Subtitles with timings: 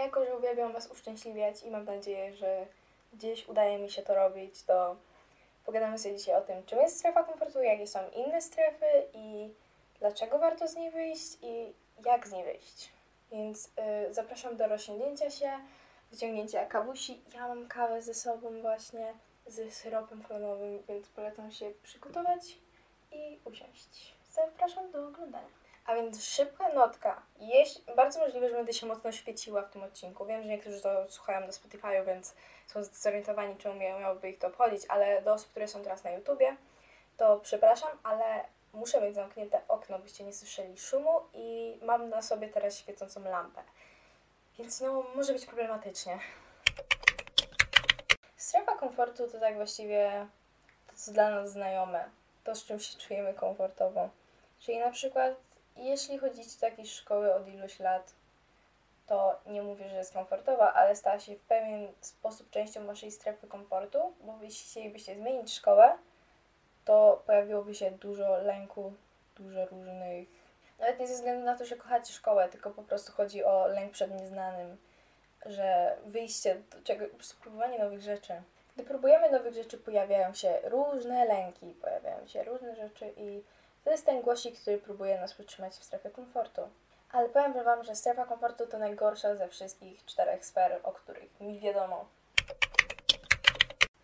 [0.00, 2.66] jako, że uwielbiam Was uszczęśliwiać i mam nadzieję, że
[3.12, 4.96] gdzieś udaje mi się to robić, to
[5.64, 9.54] pogadamy sobie dzisiaj o tym, czym jest strefa komfortu, jakie są inne strefy i
[9.98, 11.72] dlaczego warto z niej wyjść i
[12.04, 12.90] jak z niej wyjść.
[13.32, 15.50] Więc y, zapraszam do rozsiągnięcia się,
[16.10, 17.20] wyciągnięcia kawusi.
[17.34, 19.14] Ja mam kawę ze sobą właśnie
[19.46, 22.58] z syropem klonowym, więc polecam się przygotować
[23.12, 24.14] i usiąść.
[24.30, 25.59] Zapraszam do oglądania.
[25.90, 27.22] A więc szybka notka.
[27.38, 30.26] Jeśli, bardzo możliwe, że będę się mocno świeciła w tym odcinku.
[30.26, 32.34] Wiem, że niektórzy to słuchają na Spotify'u, więc
[32.66, 36.56] są zorientowani, czemu miałoby ich to obchodzić, ale do osób, które są teraz na YouTubie,
[37.16, 42.48] to przepraszam, ale muszę mieć zamknięte okno, byście nie słyszeli szumu i mam na sobie
[42.48, 43.62] teraz świecącą lampę.
[44.58, 46.18] Więc no, może być problematycznie.
[48.36, 50.26] Strefa komfortu to tak właściwie
[50.86, 52.04] to, co dla nas znajome.
[52.44, 54.08] To, z czym się czujemy komfortowo.
[54.60, 55.34] Czyli na przykład,
[55.76, 58.12] jeśli chodzicie do jakiejś szkoły od iluś lat,
[59.06, 63.46] to nie mówię, że jest komfortowa, ale stała się w pewien sposób częścią waszej strefy
[63.46, 65.98] komfortu, bo jeśli chcielibyście zmienić szkołę,
[66.84, 68.92] to pojawiłoby się dużo lęku,
[69.36, 70.28] dużo różnych.
[70.78, 73.92] Nawet nie ze względu na to, że kochacie szkołę, tylko po prostu chodzi o lęk
[73.92, 74.76] przed nieznanym,
[75.46, 78.32] że wyjście do czego, po prostu próbowanie nowych rzeczy.
[78.74, 83.42] Gdy próbujemy nowych rzeczy, pojawiają się różne lęki, pojawiają się różne rzeczy i
[83.84, 86.62] to jest ten głosik, który próbuje nas utrzymać w strefie komfortu.
[87.12, 91.60] Ale powiem Wam, że strefa komfortu to najgorsza ze wszystkich czterech sfer, o których mi
[91.60, 92.04] wiadomo.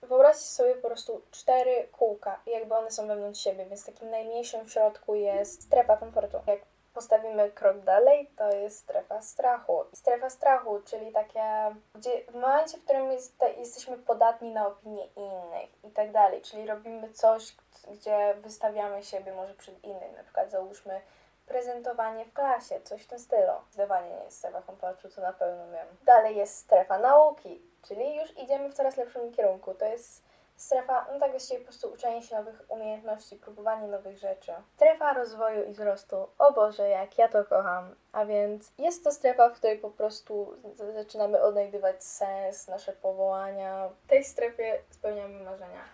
[0.03, 4.73] Wyobraźcie sobie po prostu cztery kółka jakby one są wewnątrz siebie, więc takim najmniejszym w
[4.73, 6.39] środku jest strefa komfortu.
[6.47, 6.61] Jak
[6.97, 9.85] postawimy krok dalej, to jest strefa strachu.
[9.93, 15.85] Strefa strachu, czyli takie, gdzie w momencie, w którym jest, jesteśmy podatni na opinie innych
[15.85, 17.57] i tak dalej, czyli robimy coś,
[17.91, 21.01] gdzie wystawiamy siebie może przed innym, na przykład załóżmy
[21.47, 23.53] prezentowanie w klasie, coś w tym stylu.
[23.69, 25.87] Zdecydowanie nie jest strefa komfortu, to na pewno wiem.
[26.03, 29.75] Dalej jest strefa nauki, czyli już idziemy w coraz lepszym kierunku.
[29.75, 30.26] To jest
[30.57, 34.53] strefa, no tak właściwie po prostu uczenie się nowych umiejętności, próbowanie nowych rzeczy.
[34.75, 36.29] Strefa rozwoju i wzrostu.
[36.39, 37.95] O Boże, jak ja to kocham.
[38.13, 40.57] A więc jest to strefa, w której po prostu
[40.95, 43.89] zaczynamy odnajdywać sens, nasze powołania.
[43.89, 45.85] W tej strefie spełniamy marzenia.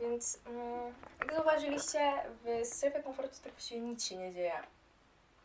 [0.00, 2.12] Więc mm, jak zauważyliście,
[2.44, 4.52] w strefie komfortu tak właściwie nic się nie dzieje.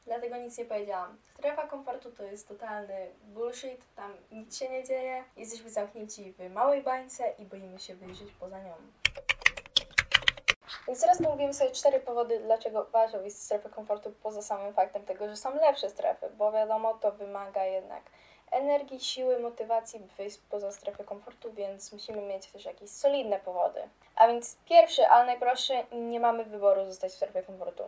[0.06, 1.18] Dlatego nic nie powiedziałam.
[1.38, 5.24] Strefa komfortu to jest totalny bullshit, tam nic się nie dzieje.
[5.38, 8.74] Jesteśmy zamknięci w małej bańce i boimy się wyjrzeć poza nią.
[10.88, 15.06] Więc teraz pomówimy sobie cztery powody, dlaczego warto wyjść z strefy komfortu poza samym faktem
[15.06, 18.04] tego, że są lepsze strefy, bo wiadomo, to wymaga jednak
[18.52, 23.82] energii, siły, motywacji, by wyjść poza strefę komfortu, więc musimy mieć też jakieś solidne powody.
[24.16, 27.84] A więc pierwszy, ale najprostszy, nie mamy wyboru zostać w strefie komfortu.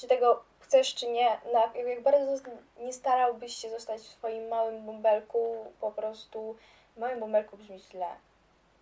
[0.00, 4.86] Czy tego chcesz czy nie, na, jak bardzo nie starałbyś się zostać w swoim małym
[4.86, 6.56] bąbelku, po prostu
[6.96, 8.06] małym bąbelku brzmi źle,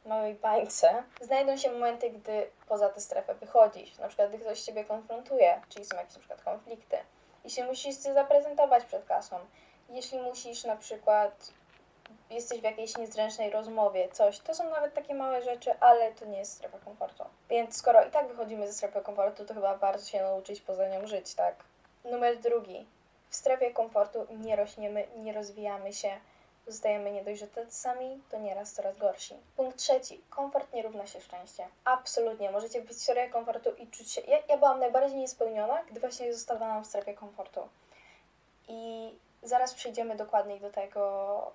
[0.06, 3.98] małej bańce, znajdą się momenty, gdy poza tę strefę wychodzisz.
[3.98, 6.96] Na przykład, gdy ktoś Ciebie konfrontuje, czyli są jakieś na przykład konflikty.
[7.66, 9.38] Musisz się zaprezentować przed klasą,
[9.90, 11.52] jeśli musisz na przykład
[12.30, 14.38] jesteś w jakiejś niezręcznej rozmowie, coś.
[14.38, 17.24] To są nawet takie małe rzeczy, ale to nie jest strefa komfortu.
[17.50, 21.06] Więc skoro i tak wychodzimy ze strefy komfortu, to chyba warto się nauczyć poza nią
[21.06, 21.54] żyć, tak?
[22.04, 22.86] Numer drugi.
[23.30, 26.10] W strefie komfortu nie rośniemy, nie rozwijamy się,
[26.66, 29.34] zostajemy nie dość, że tacy sami, to nieraz coraz gorsi.
[29.56, 30.20] Punkt trzeci.
[30.30, 31.68] Komfort nie równa się szczęście.
[31.84, 32.50] Absolutnie.
[32.50, 34.20] Możecie być w strefie komfortu i czuć się...
[34.20, 37.68] Ja, ja byłam najbardziej niespełniona, gdy właśnie zostawałam w strefie komfortu.
[38.68, 39.10] I
[39.42, 41.52] zaraz przejdziemy dokładniej do tego,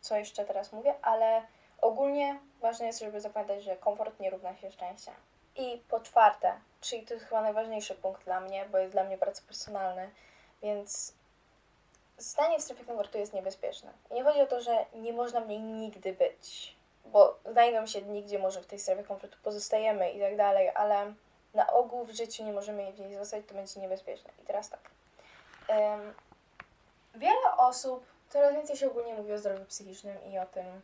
[0.00, 1.42] co jeszcze teraz mówię, ale
[1.80, 5.12] ogólnie ważne jest, żeby zapamiętać, że komfort nie równa się szczęście.
[5.56, 9.18] I po czwarte, czyli to jest chyba najważniejszy punkt dla mnie, bo jest dla mnie
[9.18, 10.10] bardzo personalny,
[10.62, 11.14] więc
[12.18, 13.92] stanie w strefie komfortu jest niebezpieczne.
[14.10, 16.76] I nie chodzi o to, że nie można w niej nigdy być,
[17.06, 21.14] bo znajdą się dni, gdzie może w tej strefie komfortu pozostajemy i tak dalej, ale
[21.54, 24.30] na ogół w życiu nie możemy w niej zostać, to będzie niebezpieczne.
[24.42, 24.80] I teraz tak.
[25.68, 26.14] Um,
[27.14, 30.82] wiele osób, coraz więcej się ogólnie mówi o zdrowiu psychicznym i o tym,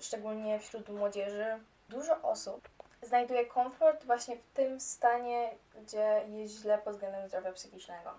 [0.00, 2.68] szczególnie wśród młodzieży, dużo osób
[3.02, 5.50] znajduje komfort właśnie w tym stanie,
[5.82, 8.10] gdzie jest źle pod względem zdrowia psychicznego.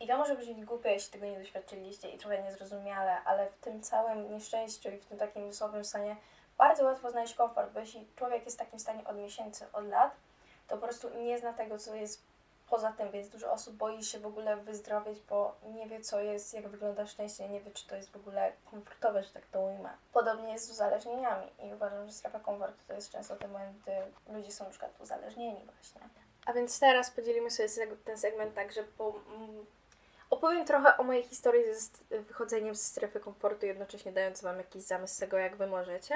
[0.00, 3.82] I to może brzmieć głupie, jeśli tego nie doświadczyliście i trochę niezrozumiale, ale w tym
[3.82, 6.16] całym nieszczęściu i w tym takim słabym stanie
[6.58, 10.16] bardzo łatwo znaleźć komfort, bo jeśli człowiek jest w takim stanie od miesięcy, od lat,
[10.68, 12.22] to po prostu nie zna tego, co jest
[12.72, 16.54] poza tym, więc dużo osób boi się w ogóle wyzdrowieć, bo nie wie, co jest,
[16.54, 19.90] jak wygląda szczęście, nie wie, czy to jest w ogóle komfortowe, że tak to ujmę.
[20.12, 23.92] Podobnie jest z uzależnieniami i uważam, że strefa komfortu to jest często ten moment, gdy
[24.34, 26.00] ludzie są na przykład uzależnieni właśnie.
[26.46, 27.68] A więc teraz podzielimy sobie
[28.04, 29.66] ten segment tak, że po, mm,
[30.30, 35.20] Opowiem trochę o mojej historii ze wychodzeniem z strefy komfortu, jednocześnie dając Wam jakiś zamysł
[35.20, 36.14] tego, jak Wy możecie.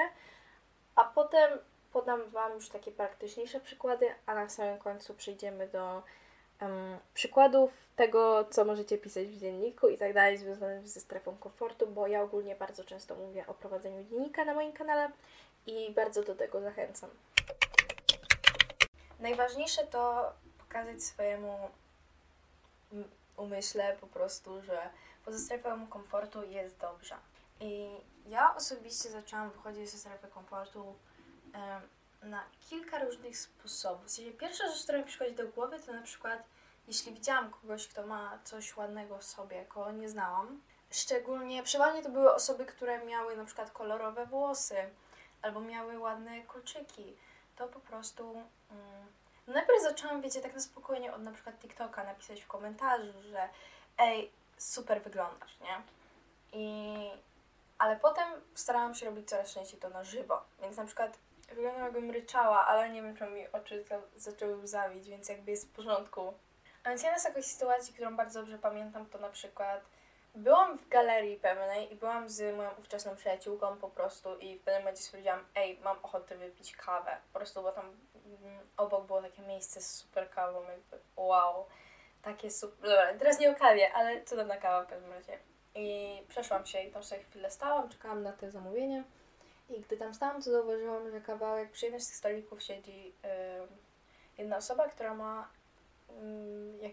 [0.95, 1.59] A potem
[1.93, 6.03] podam Wam już takie praktyczniejsze przykłady, a na samym końcu przejdziemy do
[6.61, 11.87] um, przykładów tego, co możecie pisać w dzienniku i tak dalej, związanych ze strefą komfortu,
[11.87, 15.11] bo ja ogólnie bardzo często mówię o prowadzeniu dziennika na moim kanale
[15.65, 17.09] i bardzo do tego zachęcam.
[19.19, 21.69] Najważniejsze to pokazać swojemu
[23.37, 24.89] umyśle po prostu, że
[25.25, 27.15] poza strefą komfortu jest dobrze.
[27.59, 27.89] I
[28.27, 30.95] ja osobiście zaczęłam wychodzić ze strefy komfortu
[32.21, 34.05] na kilka różnych sposobów.
[34.05, 36.43] W pierwsza rzecz, która mi przychodzi do głowy, to na przykład
[36.87, 40.61] jeśli widziałam kogoś, kto ma coś ładnego w sobie, kogo nie znałam,
[40.91, 44.75] szczególnie, przeważnie to były osoby, które miały na przykład kolorowe włosy
[45.41, 47.17] albo miały ładne kolczyki,
[47.55, 48.31] to po prostu
[48.71, 49.07] mm,
[49.47, 53.49] najpierw zaczęłam, wiecie, tak na spokojnie od na przykład TikToka napisać w komentarzu, że
[53.97, 55.81] ej, super wyglądasz, nie?
[56.53, 56.97] I...
[57.77, 61.17] Ale potem starałam się robić coraz częściej to na żywo, więc na przykład
[61.55, 65.69] wyglądam jakbym ryczała, ale nie wiem, czemu mi oczy za zaczęły łzawić, więc jakby jest
[65.69, 66.33] w porządku.
[66.83, 69.81] A więc jedna z takiej sytuacji, którą bardzo dobrze pamiętam, to na przykład
[70.35, 74.81] byłam w galerii pewnej i byłam z moją ówczesną przyjaciółką po prostu i w pewnym
[74.81, 77.17] momencie stwierdziłam, ej, mam ochotę wypić kawę.
[77.33, 81.65] Po prostu, bo tam mm, obok było takie miejsce z super kawą, jakby wow,
[82.21, 85.39] takie super, dobra, teraz nie o kawie, ale cudowna kawa w każdym razie.
[85.75, 89.03] I przeszłam się i tam sobie chwilę stałam, czekałam na te zamówienie
[89.69, 93.67] i gdy tam stałam, to zauważyłam, że kawałek przy jednym z tych stolików siedzi yy,
[94.37, 95.47] jedna osoba, która ma
[96.09, 96.91] yy, jak,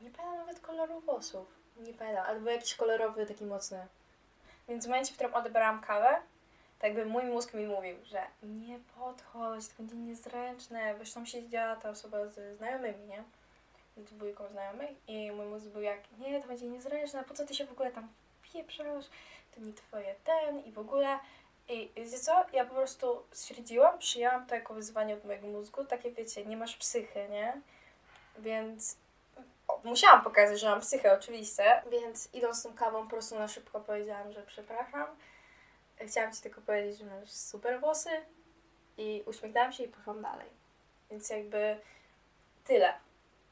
[0.00, 1.46] nie pamiętam nawet koloru włosów,
[1.76, 3.86] nie pamiętam, albo jakiś kolorowy, taki mocny.
[4.68, 6.22] Więc w momencie, w którym odebrałam kawę,
[6.78, 11.76] tak by mój mózg mi mówił, że nie podchodź, to będzie niezręczne, wiesz, tam siedziała
[11.76, 13.24] ta osoba ze znajomymi, nie?
[13.96, 17.54] Z dwójką znajomych i mój mózg był jak, nie, to będzie niezręczne, po co ty
[17.54, 18.08] się w ogóle tam
[18.52, 19.04] pieprzasz,
[19.54, 21.18] to nie twoje ten i w ogóle.
[21.68, 22.44] I wiecie co?
[22.52, 26.76] Ja po prostu stwierdziłam, przyjęłam to jako wyzwanie od mojego mózgu, takie wiecie, nie masz
[26.76, 27.60] psychy, nie?
[28.38, 28.96] Więc
[29.68, 33.80] o, musiałam pokazać, że mam psychę, oczywiście, więc idąc tą kawą po prostu na szybko
[33.80, 35.06] powiedziałam, że przepraszam.
[36.06, 38.10] Chciałam Ci tylko powiedzieć, że masz super włosy
[38.96, 40.46] i uśmiechnęłam się i poszłam dalej.
[41.10, 41.80] Więc jakby
[42.64, 42.94] tyle.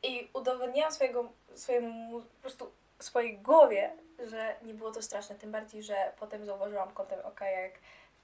[0.03, 3.93] I udowodniłam swojego, swojemu, po prostu swojej głowie,
[4.29, 7.73] że nie było to straszne, tym bardziej, że potem zauważyłam kątem oka, jak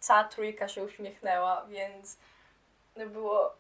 [0.01, 2.17] cała trójka się uśmiechnęła, więc
[3.07, 3.55] było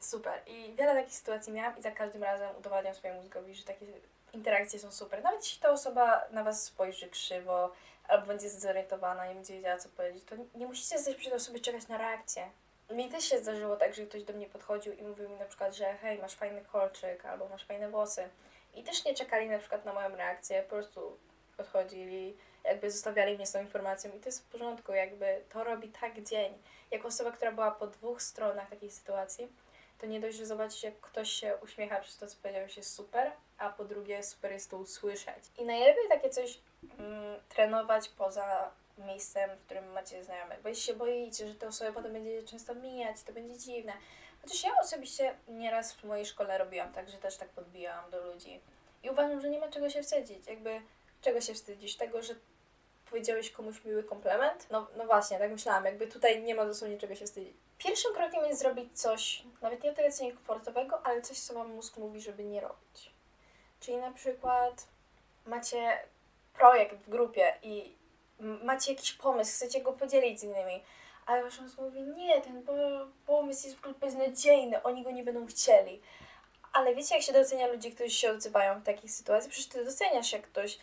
[0.00, 0.42] super.
[0.46, 3.86] I wiele takich sytuacji miałam i za każdym razem udowadniam swojemu mózgowi, że takie
[4.32, 5.22] interakcje są super.
[5.22, 7.72] Nawet jeśli ta osoba na Was spojrzy krzywo,
[8.08, 11.60] albo będzie zdezorientowana, nie będzie wiedziała, co powiedzieć, to nie musicie stać przy tej osobie
[11.60, 12.50] czekać na reakcję.
[12.90, 15.74] Mi też się zdarzyło tak, że ktoś do mnie podchodził i mówił mi na przykład,
[15.74, 18.28] że hej, masz fajny kolczyk, albo masz fajne włosy.
[18.74, 21.18] I też nie czekali na przykład na moją reakcję, po prostu
[21.60, 25.88] podchodzili, jakby zostawiali mnie z tą informacją i to jest w porządku, jakby to robi
[25.88, 26.52] tak dzień.
[26.90, 29.52] Jako osoba, która była po dwóch stronach takiej sytuacji,
[29.98, 33.32] to nie dość, że zobaczyć, jak ktoś się uśmiecha przez to, co powiedział, jest super,
[33.58, 35.44] a po drugie super jest to usłyszeć.
[35.58, 36.58] I najlepiej takie coś
[36.98, 41.92] mm, trenować poza miejscem, w którym macie znajomych, bo jeśli się boicie, że te osoby
[41.92, 43.92] potem będziecie często mijać, to będzie dziwne.
[44.42, 48.60] Chociaż ja osobiście nieraz w mojej szkole robiłam tak, że też tak podbijałam do ludzi.
[49.02, 50.46] I uważam, że nie ma czego się wstydzić.
[50.46, 50.80] Jakby
[51.20, 51.96] czego się wstydzić?
[51.96, 52.34] Tego, że
[53.10, 54.66] powiedziałeś komuś miły komplement?
[54.70, 55.84] No, no właśnie, tak myślałam.
[55.84, 57.54] Jakby tutaj nie ma dosłownie czego się wstydzić.
[57.78, 61.96] Pierwszym krokiem jest zrobić coś, nawet nie tyle co niekomfortowego, ale coś, co wam mózg
[61.96, 63.10] mówi, żeby nie robić.
[63.80, 64.86] Czyli na przykład
[65.46, 65.98] macie
[66.54, 67.94] projekt w grupie i
[68.40, 70.82] macie jakiś pomysł, chcecie go podzielić z innymi,
[71.26, 72.66] ale wasz mózg mówi, nie, ten
[73.26, 76.00] pomysł jest w ogóle beznadziejny, oni go nie będą chcieli.
[76.72, 79.50] Ale wiecie, jak się docenia ludzi, którzy się odzywają w takich sytuacjach?
[79.50, 80.78] Przecież ty doceniasz, jak ktoś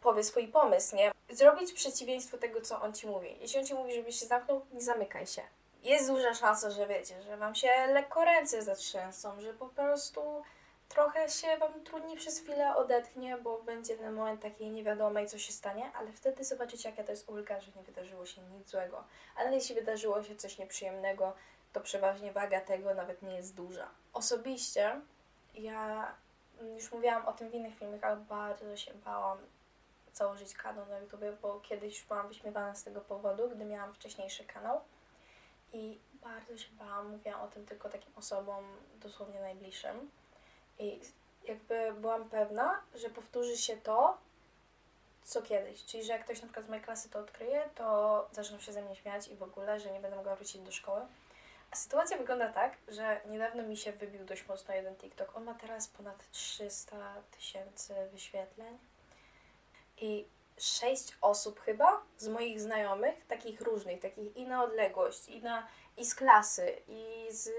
[0.00, 1.12] powie swój pomysł, nie?
[1.30, 3.36] Zrobić przeciwieństwo tego, co on ci mówi.
[3.40, 5.42] Jeśli on ci mówi, żebyś się zamknął, nie zamykaj się.
[5.82, 10.42] Jest duża szansa, że wiecie, że wam się lekko ręce zatrzęsą, że po prostu
[10.88, 15.52] trochę się Wam trudniej przez chwilę odetchnie, bo będzie ten moment takiej niewiadomej, co się
[15.52, 19.04] stanie, ale wtedy zobaczycie, jaka to jest ulga, że nie wydarzyło się nic złego.
[19.36, 21.32] Ale jeśli wydarzyło się coś nieprzyjemnego,
[21.72, 23.88] to przeważnie waga tego nawet nie jest duża.
[24.12, 25.00] Osobiście
[25.54, 26.14] ja
[26.74, 29.38] już mówiłam o tym w innych filmach, ale bardzo się bałam
[30.14, 34.80] założyć kanał na YouTube, bo kiedyś byłam wyśmiewana z tego powodu, gdy miałam wcześniejszy kanał.
[35.72, 38.64] I bardzo się bałam, mówiłam o tym tylko takim osobom
[38.94, 40.10] dosłownie najbliższym.
[40.78, 41.00] I
[41.44, 44.18] jakby byłam pewna, że powtórzy się to,
[45.24, 45.84] co kiedyś.
[45.84, 48.82] Czyli, że jak ktoś na przykład z mojej klasy to odkryje, to zaczną się ze
[48.82, 51.00] mnie śmiać i w ogóle, że nie będę mogła wrócić do szkoły.
[51.70, 55.36] A sytuacja wygląda tak, że niedawno mi się wybił dość mocno jeden TikTok.
[55.36, 58.78] On ma teraz ponad 300 tysięcy wyświetleń.
[60.00, 60.26] I
[60.58, 65.66] sześć osób chyba z moich znajomych, takich różnych, takich i na odległość, i, na,
[65.96, 67.50] i z klasy, i z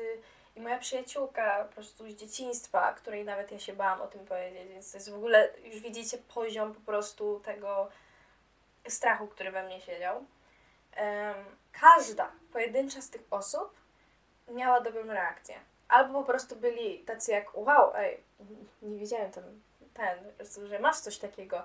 [0.56, 4.70] i moja przyjaciółka po prostu z dzieciństwa, której nawet ja się bałam o tym powiedzieć,
[4.70, 7.90] więc to jest w ogóle, już widzicie poziom po prostu tego
[8.88, 10.16] strachu, który we mnie siedział.
[10.16, 13.74] Um, każda pojedyncza z tych osób
[14.48, 15.56] miała dobrą reakcję.
[15.88, 18.24] Albo po prostu byli tacy jak, wow, ej,
[18.82, 19.62] nie widziałem ten,
[19.94, 20.18] ten,
[20.68, 21.64] że masz coś takiego.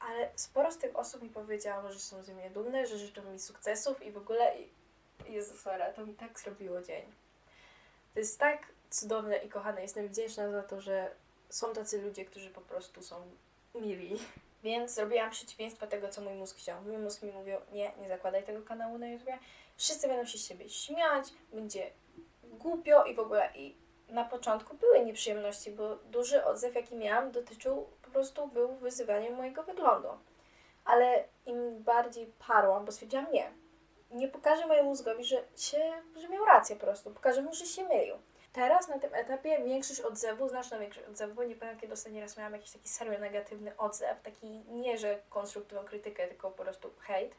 [0.00, 3.38] Ale sporo z tych osób mi powiedziało, że są ze mnie dumne, że życzą mi
[3.38, 4.52] sukcesów i w ogóle,
[5.28, 5.64] Jezus,
[5.96, 7.02] to mi tak zrobiło dzień.
[8.14, 9.82] To jest tak cudowne i kochane.
[9.82, 11.10] Jestem wdzięczna za to, że
[11.48, 13.16] są tacy ludzie, którzy po prostu są
[13.74, 14.18] mili.
[14.64, 16.82] Więc zrobiłam przeciwieństwo tego, co mój mózg chciał.
[16.82, 19.28] Mój mózg mi mówił, nie, nie zakładaj tego kanału na YouTube.
[19.76, 21.90] Wszyscy będą się z siebie śmiać, będzie
[22.44, 23.50] głupio i w ogóle.
[23.54, 23.76] I
[24.08, 29.62] na początku były nieprzyjemności, bo duży odzew, jaki miałam, dotyczył po prostu był wyzywaniem mojego
[29.62, 30.08] wyglądu.
[30.84, 33.52] Ale im bardziej parłam, bo stwierdziłam, nie,
[34.10, 37.10] nie pokażę mojemu mózgowi, że, się, że miał rację po prostu.
[37.10, 38.16] Pokażę mu, że się mylił.
[38.52, 42.52] Teraz na tym etapie większość odzewu, znaczna większość odzewu, nie pamiętam kiedy ostatni raz miałam
[42.52, 47.34] jakiś taki serio negatywny odzew, taki nie, że konstruktywną krytykę, tylko po prostu hejt,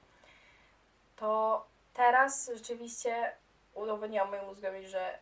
[1.15, 3.35] to teraz rzeczywiście
[3.73, 5.19] udowodniłam mojemu mózgowi, że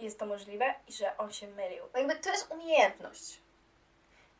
[0.00, 1.84] jest to możliwe i że on się mylił.
[1.94, 3.40] Jakby to jest umiejętność.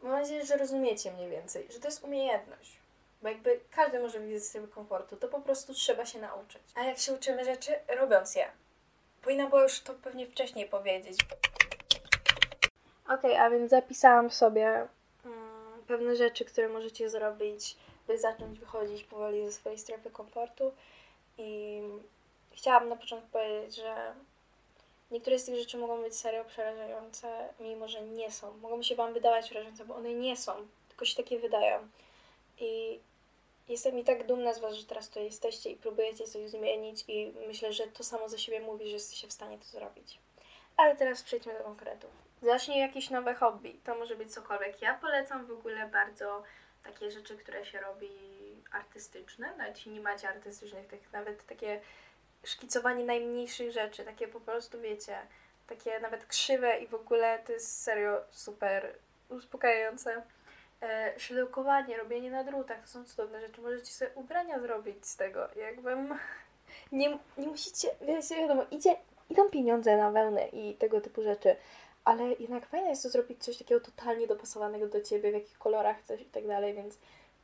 [0.02, 2.78] Mam nadzieję, że rozumiecie mniej więcej, że to jest umiejętność.
[3.22, 6.62] Bo jakby każdy może wyjść z strefy komfortu, to po prostu trzeba się nauczyć.
[6.74, 7.72] A jak się uczymy rzeczy?
[7.88, 8.50] Robiąc je.
[9.22, 11.18] Powinna była już to pewnie wcześniej powiedzieć.
[13.08, 14.86] Okay, a więc zapisałam sobie
[15.24, 17.76] mm, pewne rzeczy, które możecie zrobić,
[18.06, 20.72] by zacząć wychodzić powoli ze swojej strefy komfortu.
[21.38, 21.80] I
[22.52, 24.14] chciałam na początku powiedzieć, że
[25.10, 28.58] niektóre z tych rzeczy mogą być serio przerażające, mimo że nie są.
[28.58, 30.52] Mogą się Wam wydawać przerażające, bo one nie są,
[30.88, 31.88] tylko się takie wydają.
[32.58, 33.00] I
[33.68, 37.32] jestem mi tak dumna z Was, że teraz tu jesteście i próbujecie coś zmienić i
[37.46, 40.18] myślę, że to samo za siebie mówi, że jesteście w stanie to zrobić.
[40.76, 42.10] Ale teraz przejdźmy do konkretów.
[42.42, 43.80] Zacznij jakieś nowe hobby.
[43.84, 44.82] To może być cokolwiek.
[44.82, 46.42] Ja polecam w ogóle bardzo
[46.84, 48.10] takie rzeczy, które się robi
[48.72, 49.56] artystyczne.
[49.56, 51.80] Nawet jeśli nie macie artystycznych, tak, nawet takie
[52.44, 55.18] szkicowanie najmniejszych rzeczy, takie po prostu, wiecie,
[55.66, 58.94] takie nawet krzywe i w ogóle to jest serio super
[59.28, 60.22] uspokajające
[60.82, 63.60] e, szydełkowanie, robienie na drutach, to są cudowne rzeczy.
[63.60, 65.48] Możecie sobie ubrania zrobić z tego.
[65.56, 66.14] Jakbym...
[66.92, 68.96] Nie, nie musicie, wiecie, wiadomo, idzie,
[69.30, 71.56] idą pieniądze na wełnę i tego typu rzeczy,
[72.04, 76.02] ale jednak fajne jest to zrobić coś takiego totalnie dopasowanego do Ciebie, w jakich kolorach
[76.02, 76.98] coś i tak dalej, więc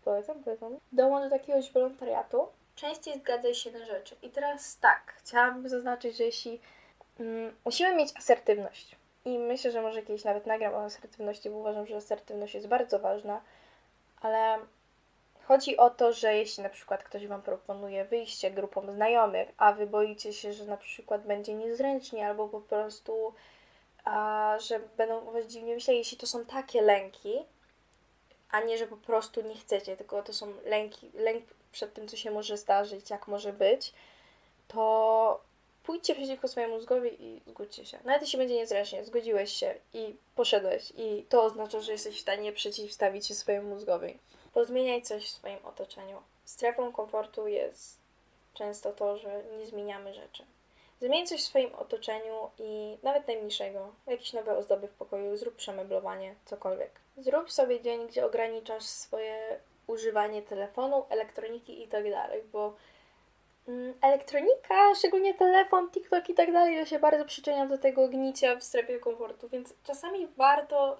[0.04, 0.76] polecam, polecam.
[0.92, 2.48] Dołącz do jakiegoś wolontariatu.
[2.76, 4.16] Częściej zgadzaj się na rzeczy.
[4.22, 6.60] I teraz tak, chciałabym zaznaczyć, że jeśli
[7.20, 11.86] mm, musimy mieć asertywność, i myślę, że może kiedyś nawet nagram o asertywności, bo uważam,
[11.86, 13.40] że asertywność jest bardzo ważna,
[14.20, 14.58] ale
[15.42, 19.86] chodzi o to, że jeśli na przykład ktoś Wam proponuje wyjście grupą znajomych, a Wy
[19.86, 23.34] boicie się, że na przykład będzie niezręcznie albo po prostu,
[24.04, 27.34] a, że będą Was dziwnie myśleli, jeśli to są takie lęki,
[28.50, 32.16] a nie, że po prostu nie chcecie, tylko to są lęki, lęk przed tym, co
[32.16, 33.92] się może zdarzyć, jak może być,
[34.68, 35.40] to
[35.82, 37.98] pójdźcie przeciwko swojemu mózgowi i zgódźcie się.
[38.04, 42.52] Nawet jeśli będzie niezręcznie, zgodziłeś się i poszedłeś i to oznacza, że jesteś w stanie
[42.52, 44.18] przeciwstawić się swojemu mózgowi.
[44.52, 46.22] Pozmieniaj coś w swoim otoczeniu.
[46.44, 47.98] Strefą komfortu jest
[48.54, 50.44] często to, że nie zmieniamy rzeczy.
[51.00, 56.34] Zmień coś w swoim otoczeniu i nawet najmniejszego, jakieś nowe ozdoby w pokoju, zrób przemeblowanie,
[56.44, 56.90] cokolwiek.
[57.16, 62.74] Zrób sobie dzień, gdzie ograniczasz swoje używanie telefonu, elektroniki i tak dalej, bo
[63.68, 68.56] Mm, elektronika, szczególnie telefon, TikTok i tak dalej, to się bardzo przyczynia do tego gnicia
[68.56, 70.96] w strefie komfortu, więc czasami warto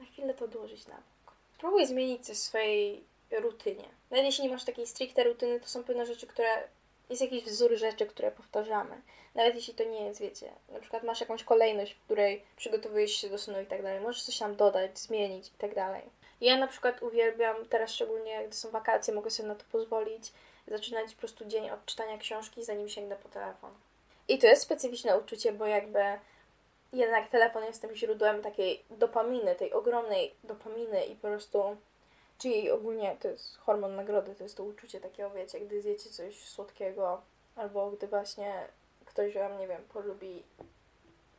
[0.00, 1.34] na chwilę to odłożyć na bok.
[1.54, 3.84] Spróbuj zmienić coś w swojej rutynie.
[4.10, 6.68] Nawet jeśli nie masz takiej stricte rutyny, to są pewne rzeczy, które...
[7.10, 9.00] Jest jakiś wzór rzeczy, które powtarzamy.
[9.34, 13.28] Nawet jeśli to nie jest, wiecie, na przykład masz jakąś kolejność, w której przygotowujesz się
[13.28, 14.00] do snu i tak dalej.
[14.00, 16.02] Możesz coś tam dodać, zmienić i tak dalej.
[16.40, 20.32] Ja na przykład uwielbiam, teraz szczególnie gdy są wakacje, mogę sobie na to pozwolić,
[20.68, 23.70] zaczynać po prostu dzień od czytania książki, zanim sięgnę po telefon.
[24.28, 26.02] I to jest specyficzne uczucie, bo jakby
[26.92, 31.76] jednak telefon jest tym źródłem takiej dopaminy, tej ogromnej dopaminy i po prostu,
[32.38, 36.44] czyli ogólnie to jest hormon nagrody, to jest to uczucie takiego, wiecie, gdy zjecie coś
[36.44, 37.22] słodkiego,
[37.56, 38.68] albo gdy właśnie
[39.04, 40.42] ktoś wam, nie wiem, polubi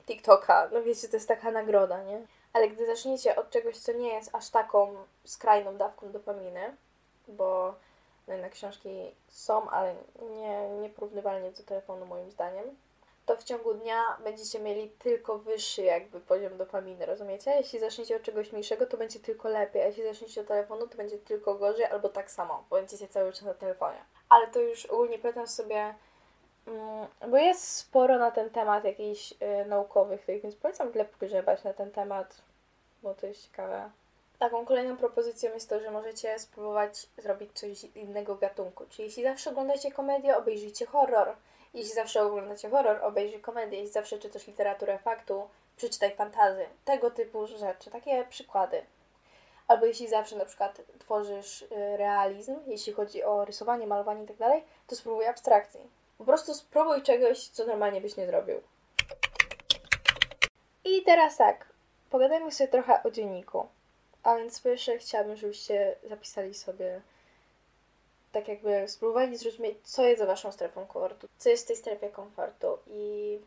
[0.05, 2.21] TikToka, no wiecie, to jest taka nagroda, nie?
[2.57, 4.95] Ale gdy zaczniecie od czegoś, co nie jest aż taką
[5.25, 6.77] skrajną dawką dopaminy,
[7.27, 7.73] bo
[8.27, 9.95] no jednak książki są, ale
[10.39, 12.75] nie, nieporównywalnie do telefonu moim zdaniem,
[13.25, 17.51] to w ciągu dnia będziecie mieli tylko wyższy jakby poziom dopaminy, rozumiecie?
[17.51, 20.97] Jeśli zaczniecie od czegoś mniejszego, to będzie tylko lepiej, a jeśli zaczniecie od telefonu, to
[20.97, 23.97] będzie tylko gorzej albo tak samo, bo będziecie cały czas na telefonie.
[24.29, 25.95] Ale to już ogólnie polecam sobie,
[26.67, 31.73] mm, bo jest sporo na ten temat jakichś y, naukowych, więc polecam tyle pogrzebać na
[31.73, 32.46] ten temat,
[33.07, 33.89] bo to jest ciekawe.
[34.39, 38.85] Taką kolejną propozycją jest to, że możecie spróbować zrobić coś innego gatunku.
[38.89, 41.35] Czyli jeśli zawsze oglądacie komedię, obejrzyjcie horror.
[41.73, 43.77] Jeśli zawsze oglądacie horror, obejrzyj komedię.
[43.77, 45.47] Jeśli zawsze czytasz literaturę faktu,
[45.77, 46.65] przeczytaj fantazy.
[46.85, 48.81] Tego typu rzeczy, takie przykłady.
[49.67, 54.63] Albo jeśli zawsze na przykład tworzysz y, realizm, jeśli chodzi o rysowanie, malowanie itd., tak
[54.87, 55.79] to spróbuj abstrakcji.
[56.17, 58.61] Po prostu spróbuj czegoś, co normalnie byś nie zrobił.
[60.85, 61.65] I teraz tak,
[62.09, 63.67] pogadajmy sobie trochę o dzienniku.
[64.23, 67.01] A więc po pierwsze chciałabym, żebyście zapisali sobie
[68.31, 72.09] tak jakby spróbowali zrozumieć, co jest za waszą strefą komfortu, co jest w tej strefie
[72.09, 73.39] komfortu i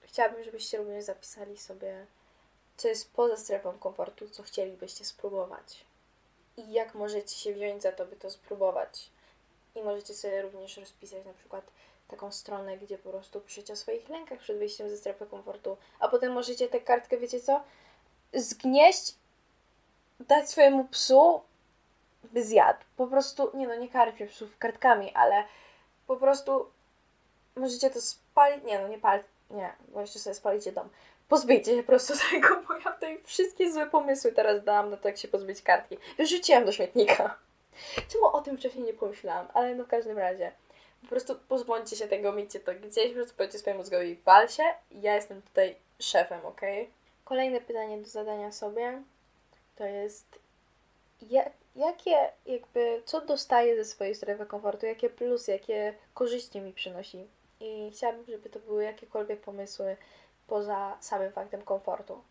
[0.00, 2.06] chciałabym, żebyście również zapisali sobie,
[2.76, 5.84] co jest poza strefą komfortu, co chcielibyście spróbować
[6.58, 9.10] i jak możecie się wziąć za to, by to spróbować.
[9.78, 11.64] I możecie sobie również rozpisać na przykład
[12.08, 16.08] taką stronę, gdzie po prostu piszecie o swoich lękach przed wyjściem ze strefy komfortu, a
[16.08, 17.60] potem możecie tę kartkę, wiecie co,
[18.34, 19.14] zgnieść,
[20.20, 21.40] dać swojemu psu
[22.24, 22.78] by zjadł.
[22.96, 25.44] Po prostu, nie no, nie karmię psów kartkami, ale
[26.06, 26.70] po prostu
[27.56, 30.88] możecie to spalić, nie no, nie palić, nie, bo jeszcze sobie spalicie dom.
[31.28, 35.08] Pozbyjcie się po prostu tego, bo ja tutaj wszystkie złe pomysły teraz dałam na to,
[35.08, 35.98] jak się pozbyć kartki.
[36.18, 37.38] Wyrzuciłam do śmietnika.
[38.08, 39.48] Czemu o tym wcześniej nie pomyślałam?
[39.54, 40.52] Ale no w każdym razie.
[41.02, 44.62] Po prostu pozbądźcie się tego, miejcie to gdzieś, po prostu powiedzcie swojemu mózgowi wal się,
[44.90, 46.60] ja jestem tutaj szefem, ok?
[47.24, 49.02] Kolejne pytanie do zadania sobie
[49.76, 50.38] to jest
[51.22, 57.26] jak, jakie jakby, co dostaję ze swojej strefy komfortu, jakie plusy, jakie korzyści mi przynosi.
[57.60, 59.96] I chciałabym, żeby to były jakiekolwiek pomysły
[60.46, 62.22] poza samym faktem komfortu.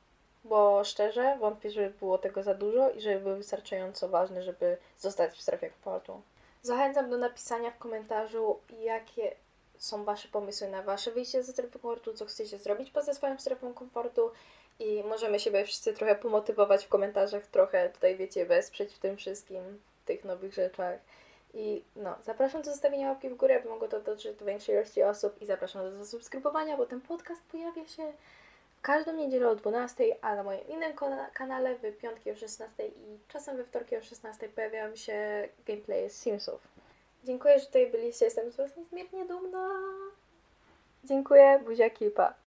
[0.50, 5.32] Bo szczerze wątpię, żeby było tego za dużo i żeby były wystarczająco ważne, żeby zostać
[5.32, 6.22] w strefie komfortu.
[6.62, 9.36] Zachęcam do napisania w komentarzu, jakie
[9.77, 13.74] są Wasze pomysły na Wasze wyjście ze strefy komfortu, co chcecie zrobić poza swoją strefą
[13.74, 14.31] komfortu
[14.79, 19.79] i możemy siebie wszyscy trochę pomotywować w komentarzach, trochę tutaj, wiecie, wesprzeć w tym wszystkim,
[20.03, 21.00] w tych nowych rzeczach.
[21.53, 25.03] I no, zapraszam do zostawienia łapki w górę, aby mogło to dotrzeć do większej ilości
[25.03, 28.14] osób i zapraszam do zasubskrybowania, bo ten podcast pojawia się
[28.81, 30.94] każdą niedzielę o 12, a na moim innym
[31.33, 36.22] kanale w piątki o 16 i czasem we wtorki o 16 pojawiają się gameplaye z
[36.22, 36.68] Simsów.
[37.24, 39.70] Dziękuję, że tutaj byliście, jestem z Was niezmiernie dumna.
[41.03, 42.47] Dziękuję, buziaki, pa.